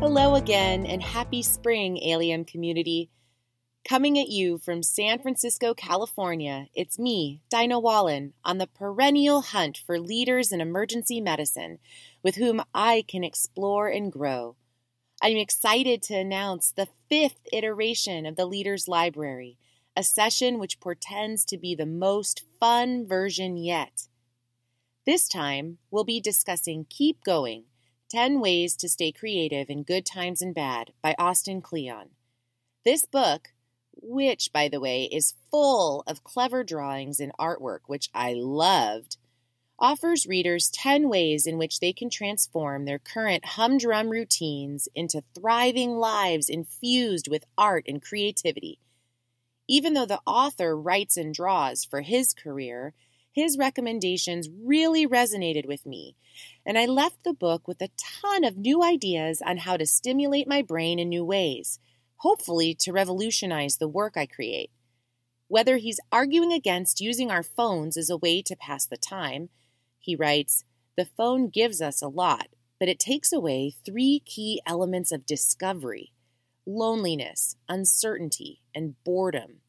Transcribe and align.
Hello 0.00 0.34
again, 0.34 0.86
and 0.86 1.02
happy 1.02 1.42
spring, 1.42 1.98
Alien 2.02 2.46
community. 2.46 3.10
Coming 3.86 4.18
at 4.18 4.28
you 4.30 4.56
from 4.56 4.82
San 4.82 5.20
Francisco, 5.20 5.74
California, 5.74 6.68
it's 6.74 6.98
me, 6.98 7.42
Dinah 7.50 7.78
Wallin, 7.78 8.32
on 8.42 8.56
the 8.56 8.66
perennial 8.66 9.42
hunt 9.42 9.76
for 9.76 10.00
leaders 10.00 10.52
in 10.52 10.60
emergency 10.62 11.20
medicine 11.20 11.80
with 12.22 12.36
whom 12.36 12.62
I 12.74 13.04
can 13.06 13.22
explore 13.22 13.88
and 13.88 14.10
grow. 14.10 14.56
I'm 15.22 15.36
excited 15.36 16.02
to 16.04 16.14
announce 16.14 16.72
the 16.72 16.88
fifth 17.10 17.42
iteration 17.52 18.24
of 18.24 18.36
the 18.36 18.46
Leaders 18.46 18.88
Library, 18.88 19.58
a 19.94 20.02
session 20.02 20.58
which 20.58 20.80
portends 20.80 21.44
to 21.44 21.58
be 21.58 21.74
the 21.74 21.84
most 21.84 22.42
fun 22.58 23.06
version 23.06 23.58
yet. 23.58 24.08
This 25.04 25.28
time, 25.28 25.76
we'll 25.90 26.04
be 26.04 26.22
discussing 26.22 26.86
Keep 26.88 27.22
Going 27.22 27.64
10 28.10 28.40
Ways 28.40 28.74
to 28.74 28.88
Stay 28.88 29.12
Creative 29.12 29.70
in 29.70 29.84
Good 29.84 30.04
Times 30.04 30.42
and 30.42 30.52
Bad 30.52 30.92
by 31.00 31.14
Austin 31.16 31.62
Kleon. 31.62 32.08
This 32.84 33.04
book, 33.04 33.52
which, 33.92 34.52
by 34.52 34.68
the 34.68 34.80
way, 34.80 35.04
is 35.04 35.34
full 35.48 36.02
of 36.08 36.24
clever 36.24 36.64
drawings 36.64 37.20
and 37.20 37.30
artwork, 37.38 37.82
which 37.86 38.10
I 38.12 38.32
loved, 38.32 39.16
offers 39.78 40.26
readers 40.26 40.70
10 40.70 41.08
ways 41.08 41.46
in 41.46 41.56
which 41.56 41.78
they 41.78 41.92
can 41.92 42.10
transform 42.10 42.84
their 42.84 42.98
current 42.98 43.44
humdrum 43.44 44.08
routines 44.10 44.88
into 44.92 45.22
thriving 45.32 45.92
lives 45.92 46.48
infused 46.48 47.28
with 47.28 47.46
art 47.56 47.84
and 47.86 48.02
creativity. 48.02 48.80
Even 49.68 49.94
though 49.94 50.04
the 50.04 50.20
author 50.26 50.76
writes 50.76 51.16
and 51.16 51.32
draws 51.32 51.84
for 51.84 52.00
his 52.00 52.34
career, 52.34 52.92
his 53.32 53.56
recommendations 53.56 54.48
really 54.64 55.06
resonated 55.06 55.66
with 55.66 55.86
me, 55.86 56.16
and 56.66 56.76
I 56.76 56.86
left 56.86 57.22
the 57.22 57.32
book 57.32 57.68
with 57.68 57.80
a 57.80 57.90
ton 57.96 58.44
of 58.44 58.56
new 58.56 58.82
ideas 58.82 59.40
on 59.44 59.58
how 59.58 59.76
to 59.76 59.86
stimulate 59.86 60.48
my 60.48 60.62
brain 60.62 60.98
in 60.98 61.08
new 61.08 61.24
ways, 61.24 61.78
hopefully 62.16 62.74
to 62.80 62.92
revolutionize 62.92 63.76
the 63.76 63.88
work 63.88 64.16
I 64.16 64.26
create. 64.26 64.70
Whether 65.46 65.76
he's 65.76 66.00
arguing 66.10 66.52
against 66.52 67.00
using 67.00 67.30
our 67.30 67.42
phones 67.42 67.96
as 67.96 68.10
a 68.10 68.16
way 68.16 68.42
to 68.42 68.56
pass 68.56 68.86
the 68.86 68.96
time, 68.96 69.48
he 69.98 70.16
writes, 70.16 70.64
the 70.96 71.04
phone 71.04 71.48
gives 71.48 71.80
us 71.80 72.02
a 72.02 72.08
lot, 72.08 72.48
but 72.78 72.88
it 72.88 72.98
takes 72.98 73.32
away 73.32 73.74
three 73.84 74.22
key 74.24 74.60
elements 74.66 75.12
of 75.12 75.26
discovery 75.26 76.12
loneliness, 76.66 77.56
uncertainty, 77.68 78.60
and 78.74 78.94
boredom. 79.02 79.60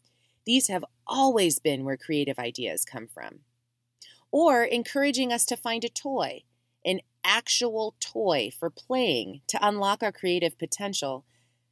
These 0.46 0.68
have 0.68 0.86
always 1.08 1.58
been 1.58 1.84
where 1.84 1.98
creative 1.98 2.38
ideas 2.38 2.86
come 2.86 3.08
from 3.08 3.40
or 4.32 4.64
encouraging 4.64 5.32
us 5.32 5.46
to 5.46 5.58
find 5.58 5.84
a 5.84 5.90
toy, 5.90 6.44
an 6.86 7.02
actual 7.24 7.96
toy 8.00 8.50
for 8.58 8.70
playing 8.70 9.42
to 9.48 9.66
unlock 9.66 10.02
our 10.02 10.12
creative 10.12 10.58
potential, 10.58 11.26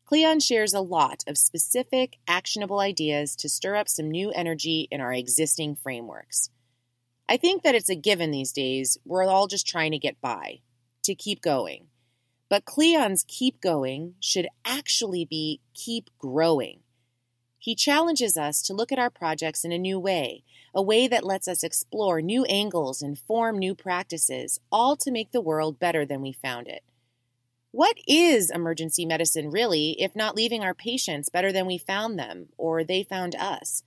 Kleon 0.06 0.40
shares 0.40 0.74
a 0.74 0.82
lot 0.82 1.24
of 1.28 1.38
specific, 1.38 2.18
actionable 2.28 2.80
ideas 2.80 3.36
to 3.36 3.48
stir 3.48 3.76
up 3.76 3.88
some 3.88 4.10
new 4.10 4.32
energy 4.32 4.88
in 4.90 5.02
our 5.02 5.14
existing 5.14 5.76
frameworks. 5.76 6.50
I 7.30 7.38
think 7.38 7.62
that 7.62 7.76
it's 7.76 7.90
a 7.90 7.96
given 7.96 8.32
these 8.32 8.52
days. 8.52 8.98
We're 9.06 9.24
all 9.26 9.46
just 9.46 9.68
trying 9.68 9.92
to 9.92 10.00
get 10.00 10.20
by, 10.20 10.62
to 11.04 11.14
keep 11.14 11.42
going. 11.42 11.90
But 12.50 12.66
Kleon's 12.66 13.24
keep 13.28 13.62
going 13.62 14.16
should 14.20 14.48
actually 14.66 15.26
be 15.26 15.62
keep 15.76 16.10
growing. 16.18 16.80
He 17.70 17.76
challenges 17.76 18.36
us 18.36 18.64
to 18.64 18.74
look 18.74 18.92
at 18.92 18.98
our 18.98 19.12
projects 19.12 19.64
in 19.64 19.72
a 19.72 19.78
new 19.78 20.00
way, 20.00 20.44
a 20.74 20.82
way 20.82 21.08
that 21.08 21.24
lets 21.24 21.48
us 21.48 21.64
explore 21.64 22.20
new 22.20 22.44
angles 22.46 23.04
and 23.04 23.16
form 23.16 23.60
new 23.60 23.76
practices, 23.76 24.60
all 24.72 24.98
to 24.98 25.12
make 25.12 25.32
the 25.32 25.40
world 25.40 25.78
better 25.78 26.04
than 26.04 26.20
we 26.20 26.32
found 26.32 26.68
it. 26.68 26.82
What 27.70 27.96
is 28.08 28.50
emergency 28.50 29.06
medicine 29.06 29.52
really, 29.52 29.92
if 30.02 30.16
not 30.16 30.36
leaving 30.36 30.64
our 30.64 30.74
patients 30.74 31.30
better 31.30 31.52
than 31.52 31.68
we 31.68 31.78
found 31.78 32.18
them 32.18 32.48
or 32.58 32.84
they 32.84 33.04
found 33.04 33.36
us? 33.36 33.84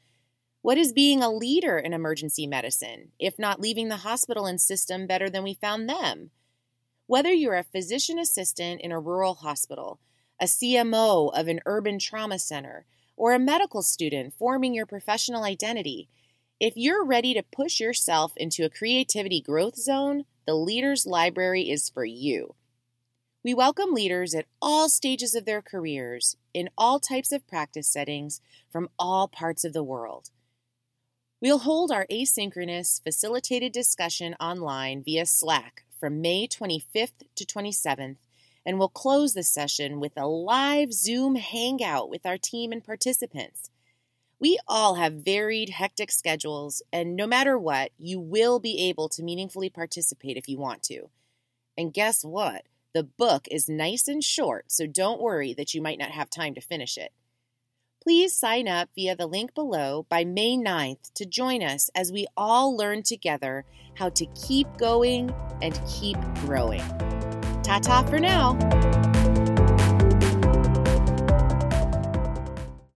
What 0.61 0.79
is 0.79 0.93
being 0.93 1.21
a 1.21 1.33
leader 1.33 1.77
in 1.77 1.93
emergency 1.93 2.47
medicine, 2.47 3.09
if 3.19 3.37
not 3.37 3.61
leaving 3.61 3.89
the 3.89 4.07
hospital 4.07 4.47
and 4.47 4.61
system 4.61 5.09
better 5.09 5.29
than 5.29 5.43
we 5.43 5.55
found 5.55 5.89
them? 5.89 6.31
Whether 7.09 7.33
you're 7.33 7.57
a 7.57 7.65
physician 7.65 8.21
assistant 8.21 8.81
in 8.81 8.93
a 8.93 9.01
rural 9.01 9.35
hospital, 9.35 9.99
a 10.41 10.45
CMO 10.45 11.37
of 11.37 11.49
an 11.49 11.59
urban 11.67 11.99
trauma 11.99 12.39
center, 12.39 12.87
or 13.17 13.33
a 13.33 13.39
medical 13.39 13.83
student 13.83 14.35
forming 14.39 14.75
your 14.75 14.87
professional 14.87 15.45
identity, 15.45 16.09
if 16.61 16.75
you're 16.77 17.05
ready 17.05 17.35
to 17.35 17.43
push 17.43 17.81
yourself 17.81 18.33
into 18.37 18.65
a 18.65 18.71
creativity 18.71 19.41
growth 19.41 19.77
zone, 19.77 20.25
the 20.47 20.55
Leaders 20.55 21.07
Library 21.07 21.71
is 21.71 21.89
for 21.89 22.05
you. 22.05 22.55
We 23.45 23.55
welcome 23.55 23.93
leaders 23.93 24.35
at 24.35 24.47
all 24.61 24.89
stages 24.89 25.35
of 25.35 25.45
their 25.45 25.63
careers, 25.63 26.37
in 26.55 26.71
all 26.79 27.01
types 27.01 27.33
of 27.33 27.47
practice 27.49 27.89
settings, 27.89 28.41
from 28.71 28.89
all 28.99 29.27
parts 29.27 29.65
of 29.65 29.73
the 29.73 29.83
world. 29.83 30.31
We'll 31.41 31.59
hold 31.59 31.91
our 31.91 32.07
asynchronous, 32.07 33.03
facilitated 33.03 33.73
discussion 33.73 34.37
online 34.39 35.03
via 35.03 35.27
Slack 35.27 35.83
from 35.99 36.21
May 36.21 36.47
25th 36.47 37.25
to 37.35 37.45
27th 37.45 38.19
and 38.65 38.79
we'll 38.79 38.89
close 38.89 39.35
the 39.35 39.43
session 39.43 40.01
with 40.01 40.13
a 40.17 40.27
live 40.27 40.93
Zoom 40.93 41.37
hangout 41.37 42.09
with 42.09 42.27
our 42.27 42.39
team 42.39 42.73
and 42.73 42.85
participants. 42.85 43.71
We 44.39 44.59
all 44.67 44.97
have 44.97 45.25
varied, 45.25 45.69
hectic 45.69 46.11
schedules, 46.11 46.83
and 46.93 47.15
no 47.15 47.27
matter 47.27 47.57
what, 47.57 47.93
you 47.99 48.19
will 48.19 48.59
be 48.59 48.89
able 48.89 49.09
to 49.11 49.23
meaningfully 49.23 49.71
participate 49.71 50.37
if 50.37 50.49
you 50.49 50.59
want 50.59 50.83
to. 50.85 51.11
And 51.79 51.95
guess 51.95 52.25
what? 52.25 52.63
The 52.93 53.05
book 53.05 53.47
is 53.51 53.69
nice 53.69 54.09
and 54.09 54.23
short, 54.23 54.73
so 54.73 54.87
don't 54.87 55.21
worry 55.21 55.55
that 55.55 55.75
you 55.75 55.81
might 55.81 55.99
not 55.99 56.11
have 56.11 56.29
time 56.29 56.55
to 56.55 56.61
finish 56.61 56.99
it. 56.99 57.13
Please 58.03 58.35
sign 58.35 58.67
up 58.67 58.89
via 58.97 59.15
the 59.15 59.29
link 59.29 59.55
below 59.55 60.07
by 60.09 60.25
May 60.25 60.57
9th 60.57 61.13
to 61.15 61.25
join 61.25 61.63
us 61.63 61.89
as 61.95 62.11
we 62.11 62.27
all 62.37 62.77
learn 62.77 63.05
together 63.05 63.65
how 63.95 64.09
to 64.09 64.27
keep 64.27 64.77
going 64.77 65.33
and 65.63 65.81
keep 65.87 66.17
growing. 66.41 66.83
Ta 67.73 67.79
ta 67.79 68.03
for 68.03 68.21
now. 68.21 69.12